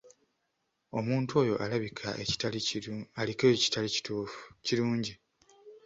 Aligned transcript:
Omuntu 0.97 1.31
oyo 1.41 1.53
alabika 1.63 2.05
aliko 3.21 3.45
ekitali 3.55 3.89
kirungi. 4.65 5.13